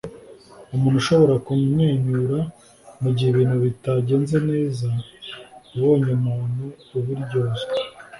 [0.75, 2.39] umuntu ushobora kumwenyura
[3.01, 4.87] mugihe ibintu bitagenze neza
[5.73, 6.63] yabonye umuntu
[6.97, 7.73] ubiryozwa